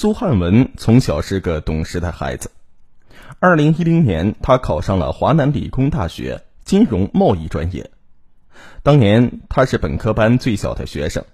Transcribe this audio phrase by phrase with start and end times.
[0.00, 2.52] 苏汉文从小是个懂事的孩子。
[3.40, 7.90] 二零一零年，他考上了华南理工大学金融贸易专业。
[8.84, 11.24] 当年他是本科班最小的学生，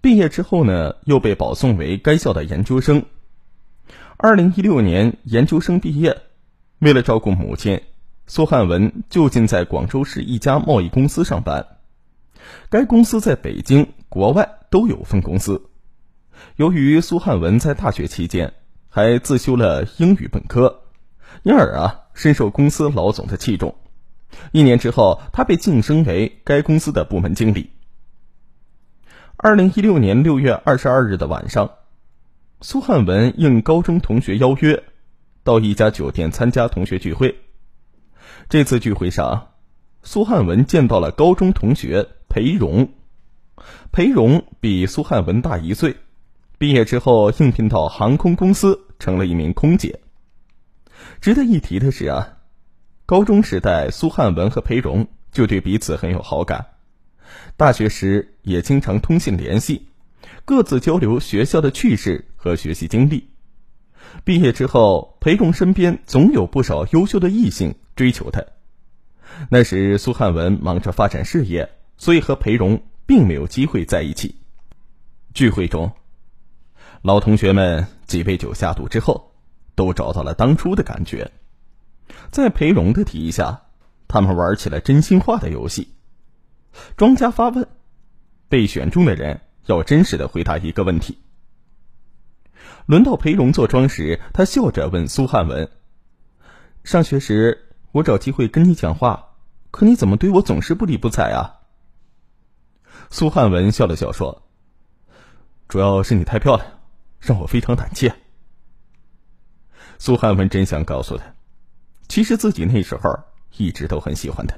[0.00, 3.04] 毕业之后呢，又被保送为该校的研究生。
[4.16, 6.20] 二零一六年研究生毕业，
[6.80, 7.80] 为了照顾母亲，
[8.26, 11.64] 苏汉文就近在广州市一家贸易公司上班。
[12.70, 15.70] 该公司在北京、国外都有分公司。
[16.56, 18.54] 由于苏汉文在大学期间
[18.88, 20.82] 还自修了英语本科，
[21.42, 23.74] 因而啊深受公司老总的器重。
[24.52, 27.70] 一年之后，他被晋升为该公司的部门经理。
[29.36, 31.70] 二零一六年六月二十二日的晚上，
[32.60, 34.84] 苏汉文应高中同学邀约，
[35.42, 37.36] 到一家酒店参加同学聚会。
[38.48, 39.48] 这次聚会上，
[40.02, 42.92] 苏汉文见到了高中同学裴荣。
[43.92, 45.96] 裴荣比苏汉文大一岁，
[46.64, 50.00] 毕业之后应聘到航空公司，成了一名空姐。
[51.20, 52.38] 值得一提的是啊。
[53.04, 56.68] 高中时代，苏汉文和裴荣就对彼此很有好感。
[57.58, 59.88] 大学时也经常通信联系，
[60.46, 63.28] 各自交流学校的趣事和学习经历。
[64.24, 68.42] 毕业之后，裴荣身边总有不少优秀的异性追求他。
[69.50, 74.36] 那时，苏汉文忙着发展事业，所以和裴荣并没有机会在一起。
[75.34, 75.92] 聚会中，
[77.04, 79.34] 老同学们几杯酒下肚之后，
[79.74, 81.30] 都找到了当初的感觉。
[82.30, 83.60] 在裴荣的提议下，
[84.08, 85.92] 他们玩起了真心话的游戏。
[86.96, 87.68] 庄家发问，
[88.48, 91.18] 被选中的人要真实的回答一个问题。
[92.86, 95.70] 轮到裴荣做庄时，他笑着问苏汉文
[96.84, 99.32] ：“上学时我找机会跟你讲话，
[99.70, 101.60] 可你怎么对我总是不理不睬啊？”
[103.12, 104.48] 苏汉文笑了笑说
[105.68, 106.66] ：“主要是你太漂亮，
[107.24, 108.14] 让我非常胆怯。”
[109.98, 111.34] 苏汉文真想告诉他。
[112.06, 113.18] 其实自己那时候
[113.56, 114.56] 一直都很喜欢他。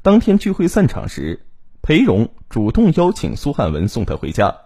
[0.00, 1.46] 当天聚会散场时，
[1.82, 4.56] 裴荣主动邀请苏汉文送他回家。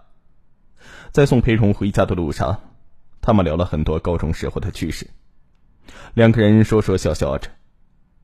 [1.10, 2.60] 在送裴荣回家的路上，
[3.22, 5.08] 他们聊了很多高中时候的趣事。
[6.14, 7.50] 两个人说说笑笑着，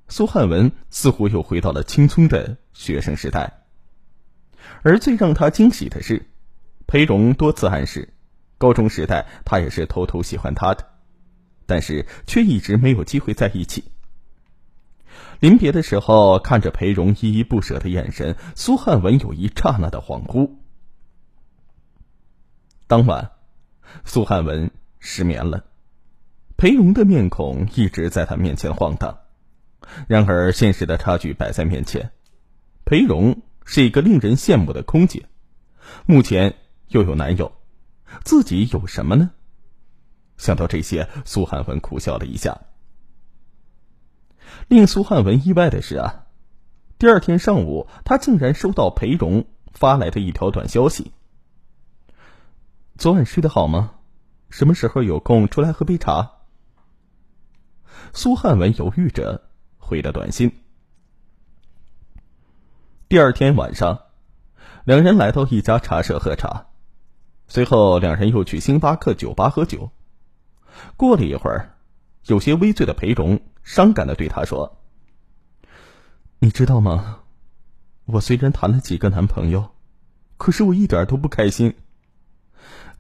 [0.08, 3.64] 苏汉文似乎又回到了青葱的学生时代。
[4.82, 6.26] 而最让他惊喜的是，
[6.92, 8.12] 裴荣多次暗示，
[8.58, 10.90] 高中时代他也是偷偷喜欢他的。
[11.64, 13.84] 但是却一直没有机会在一起。
[15.40, 20.50] 临别的时候，看着裴荣依依不舍的眼神，苏汉文有一刹那的恍惚。
[22.86, 23.30] 当晚，
[24.04, 25.64] 苏汉文失眠了，
[26.58, 29.20] 裴荣的面孔一直在他面前晃荡。
[30.08, 32.10] 然而，现实的差距摆在面前，
[32.84, 35.24] 裴荣是一个令人羡慕的空姐，
[36.04, 36.56] 目前
[36.92, 37.52] 又有男友，
[38.24, 39.32] 自己有什么呢？
[40.36, 42.60] 想到这些，苏汉文苦笑了一下。
[44.68, 46.26] 令苏汉文意外的是啊，
[46.98, 51.12] 第二天上午，他竟然收到裴荣发来的一条短消息
[52.98, 53.94] ：“昨晚睡得好吗？
[54.50, 56.32] 什么时候有空出来喝杯茶？”
[58.12, 59.48] 苏汉文犹豫着
[59.78, 60.52] 回了短信。
[63.08, 64.02] 第二天晚上，
[64.84, 66.66] 两人来到一家茶社喝茶，
[67.52, 69.90] 随后两人又去星巴克酒吧喝酒。
[70.96, 71.76] 过了一会儿，
[72.24, 74.78] 有些微醉的裴荣伤感的对他说
[76.40, 77.18] ：“你知道吗？
[78.06, 79.68] 我虽然谈了几个男朋友，
[80.38, 81.74] 可是我一点都不开心。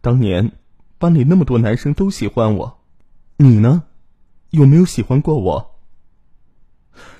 [0.02, 0.52] 当年
[0.98, 2.78] 班里那么多男生都喜欢我，
[3.38, 3.84] 你呢？
[4.50, 5.80] 有没有喜欢过我？”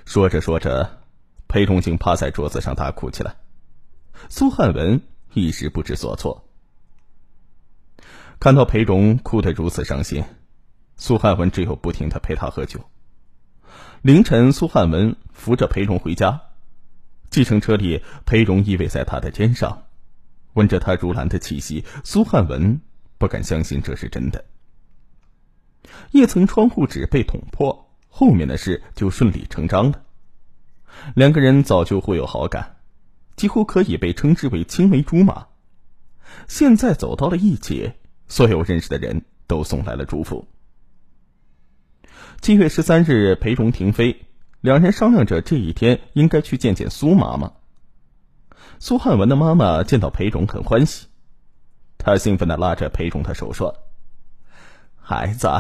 [0.05, 1.01] 说着说着，
[1.49, 3.37] 裴荣竟趴在桌子上大哭起来。
[4.29, 5.01] 苏汉文
[5.33, 6.47] 一时不知所措，
[8.43, 10.25] 看到裴荣哭得如此伤心。
[10.97, 12.81] 苏汉文只有不停的陪他喝酒。
[14.01, 16.41] 凌晨，苏汉文扶着裴荣回家，
[17.31, 19.85] 计程车里，裴荣依偎在他的肩上，
[20.55, 21.85] 闻着他如兰的气息。
[22.03, 22.81] 苏汉文
[23.17, 24.45] 不敢相信这是真的。
[26.11, 30.03] 一层窗户纸被捅破，后面的事就顺理成章了。
[31.15, 32.79] 两个人早就互有好感，
[33.37, 35.47] 几乎可以被称之为青梅竹马。
[36.49, 37.93] 现在走到了一起，
[38.33, 40.49] 所有认识的人都送来了祝福。
[42.41, 44.23] 七月十三日，裴荣停飞，
[44.63, 47.53] 两人商量着这一天应该去见见苏妈妈。
[48.79, 51.09] 苏汉文的妈妈见到裴荣很欢喜，
[51.99, 53.77] 她兴奋的拉着裴荣的手说
[54.97, 55.51] ：“孩子，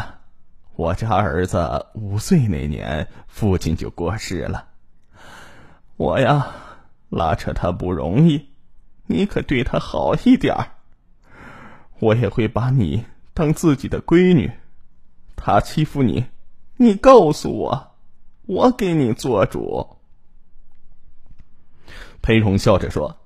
[0.74, 4.68] 我家儿子五岁那年，父亲就过世了，
[5.98, 6.54] 我呀
[7.10, 8.48] 拉扯他不容易，
[9.04, 10.68] 你可对他好一点儿
[12.02, 14.50] 我也会把你当自己的闺女。
[15.36, 16.26] 他欺负你，
[16.76, 17.92] 你告诉我，
[18.46, 19.98] 我给你做主。”
[22.20, 23.18] 裴荣笑着说：“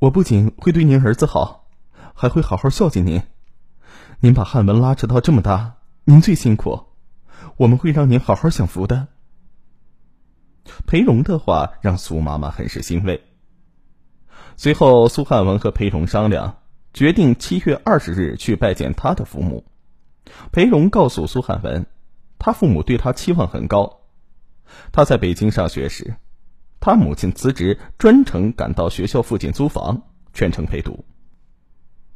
[0.00, 1.66] 我不仅会对您儿子好，
[2.12, 3.22] 还会好好孝敬您。
[4.20, 6.84] 您把汉文拉扯到这么大，您最辛苦，
[7.56, 9.08] 我们会让您好好享福的。”
[10.86, 13.24] 裴荣的话让苏妈妈很是欣慰。
[14.58, 16.58] 随后，苏汉文和裴荣商量，
[16.96, 19.66] 决定七月二十日去拜见他的父母。
[20.50, 21.84] 裴荣告诉苏汉文，
[22.38, 24.00] 他父母对他期望很高。
[24.92, 26.14] 他在北京上学时，
[26.80, 31.04] 他母亲辞职，专程赶到学校附近租房，全程陪读。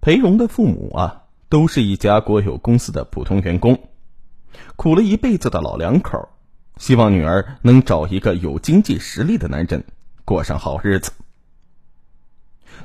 [0.01, 3.79] 裴荣的父母啊，都是一家国有公司的普通员工，
[4.77, 6.31] 苦了一辈子的老两口。
[6.79, 9.85] 希望女儿能找一个有经济实力的男人，
[10.25, 11.13] 过上好日子。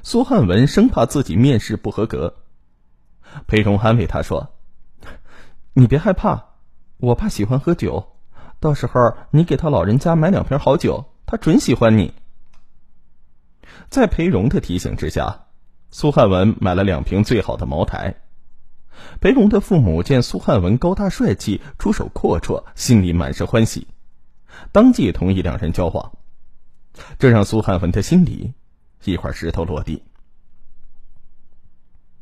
[0.03, 2.35] 苏汉文生怕自己面试不合格，
[3.47, 4.53] 裴荣安慰他说
[5.73, 6.55] ：“你别害怕，
[6.97, 8.15] 我爸喜欢喝酒，
[8.59, 12.13] 到时候你给他老人家买两瓶好酒，他准喜欢你。”
[13.89, 15.45] 在裴荣的提醒之下，
[15.91, 18.15] 苏汉文买了两瓶最好的茅台。
[19.19, 23.87] 裴荣的父母见苏汉文高大帅气、出手阔绰，心里满是欢喜，
[24.71, 26.13] 当即同意两人交往。
[27.19, 28.53] 这让苏汉文的心里
[29.11, 30.03] 一块石头落地。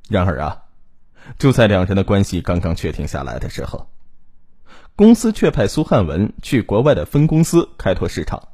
[0.09, 0.63] 然而啊，
[1.38, 3.89] 就在两人的关系刚刚确定下来的时候，
[4.95, 8.50] 公司却派苏汉文去国外的分公司开拓市场。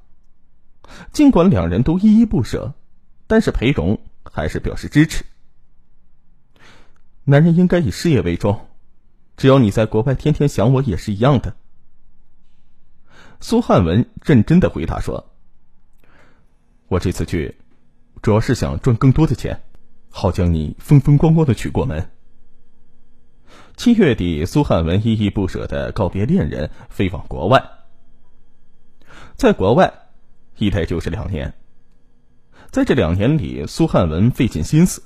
[1.11, 2.73] 尽管两人都依依不舍，
[3.27, 5.25] 但是裴荣还是表示支持。
[7.25, 8.67] 男人应该以事业为重，
[9.37, 11.55] 只要你在国外天天想我也是一样的。
[13.39, 15.31] 苏汉文认真的回答说
[16.89, 17.55] ：“我这次去，
[18.21, 19.63] 主要是想赚更多的钱，
[20.09, 22.11] 好将你风风光光的娶过门。”
[23.77, 27.63] 七月底，苏汉文依依不舍的告别恋人，飞往国外。
[29.35, 29.93] 在国外，
[30.57, 31.53] 一待就是两年。
[32.71, 35.03] 在这两年里，苏汉文费尽心思。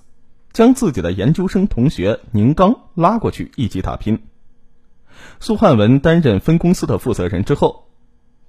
[0.52, 4.22] 将自己的研究生同学宁刚拉过去一起打拼。
[5.40, 7.90] 苏汉文担任分公司的负责人之后，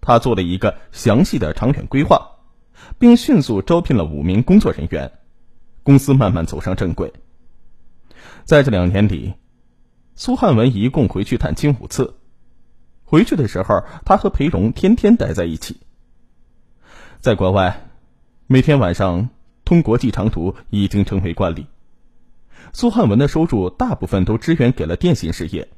[0.03, 2.33] 他做了一个详细的长远规划，
[2.99, 5.13] 并迅速招聘了五名工作人员，
[5.83, 7.13] 公司慢慢走上正轨。
[8.45, 9.35] 在这两年里，
[10.15, 12.17] 苏汉文一共回去探亲五次。
[13.05, 15.81] 回去的时候，他和裴荣天天待在一起。
[17.21, 17.91] 在国外，
[18.47, 19.29] 每天晚上
[19.65, 21.67] 通国际长途已经成为惯例。
[22.73, 25.69] 苏汉文的收入大部分都支援给了电信事业。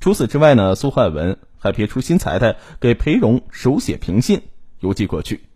[0.00, 4.42] 除此之外呢，苏汉文还别出心裁的给裴荣手写平信
[4.80, 5.47] 邮寄过去。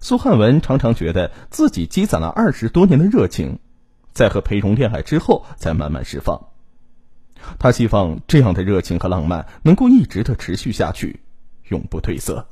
[0.00, 3.58] 苏汉文常常觉得自己积攒了二十多年的热情，
[4.12, 6.48] 在和裴荣恋爱之后才慢慢释放。
[7.58, 11.20] 他希望这样的热情和浪漫能够一直的持续下去，
[11.68, 12.46] 永不褪色。